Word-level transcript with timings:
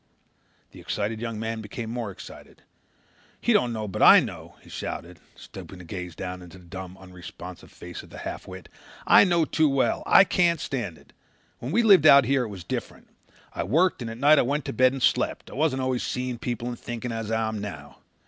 The 0.71 0.79
excited 0.79 1.21
young 1.21 1.39
man 1.39 1.61
became 1.61 1.91
more 1.91 2.09
excited. 2.09 2.63
"He 3.39 3.53
don't 3.53 3.71
know 3.71 3.87
but 3.87 4.01
I 4.01 4.19
know," 4.19 4.55
he 4.63 4.67
shouted, 4.71 5.19
stopping 5.35 5.77
to 5.77 5.85
gaze 5.85 6.15
down 6.15 6.41
into 6.41 6.57
the 6.57 6.65
dumb, 6.65 6.97
unresponsive 6.97 7.71
face 7.71 8.01
of 8.01 8.09
the 8.09 8.17
half 8.17 8.47
wit. 8.47 8.67
"I 9.05 9.25
know 9.25 9.45
too 9.45 9.69
well. 9.69 10.01
I 10.07 10.23
can't 10.23 10.59
stand 10.59 10.97
it. 10.97 11.13
When 11.59 11.71
we 11.71 11.83
lived 11.83 12.07
out 12.07 12.25
here 12.25 12.43
it 12.43 12.47
was 12.49 12.63
different. 12.63 13.09
I 13.53 13.61
worked 13.61 14.01
and 14.01 14.09
at 14.09 14.17
night 14.17 14.39
I 14.39 14.41
went 14.41 14.65
to 14.65 14.73
bed 14.73 14.91
and 14.91 15.03
slept. 15.03 15.51
I 15.51 15.53
wasn't 15.53 15.83
always 15.83 16.01
seeing 16.01 16.39
people 16.39 16.67
and 16.67 16.79
thinking 16.79 17.11
as 17.11 17.29
I 17.29 17.47
am 17.47 17.59
now. 17.61 17.99